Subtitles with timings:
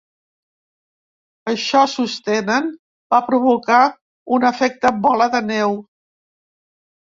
[1.51, 2.71] Això, sostenen,
[3.15, 3.83] va provocar
[4.39, 5.79] un efecte bola de neu.